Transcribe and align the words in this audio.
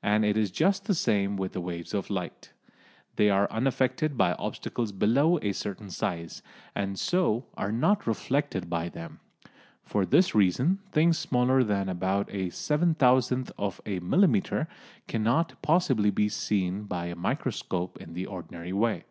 And 0.00 0.24
it 0.24 0.36
is 0.36 0.52
just 0.52 0.84
the 0.84 0.94
same 0.94 1.36
with 1.36 1.50
the 1.52 1.60
waves 1.60 1.92
of 1.92 2.08
light; 2.08 2.52
they 3.16 3.28
are 3.30 3.50
unaffected 3.50 4.16
by 4.16 4.34
obstacles 4.34 4.92
below 4.92 5.40
a 5.42 5.50
certain 5.50 5.90
size, 5.90 6.40
and 6.76 6.96
so 6.96 7.46
are 7.56 7.72
not 7.72 8.06
reflected 8.06 8.70
by 8.70 8.88
them. 8.88 9.18
For 9.82 10.06
this 10.06 10.36
reason 10.36 10.78
things 10.92 11.18
smaller 11.18 11.64
than 11.64 11.88
about 11.88 12.32
a 12.32 12.50
seven 12.50 12.94
thousandth 12.94 13.50
of 13.58 13.80
a 13.84 13.98
millimetre 13.98 14.68
cannot 15.08 15.60
possibly 15.62 16.10
be 16.12 16.28
seen 16.28 16.84
by 16.84 17.06
a 17.06 17.16
microscope 17.16 18.00
in 18.00 18.12
the 18.14 18.26
ordinary 18.26 18.72
way. 18.72 19.02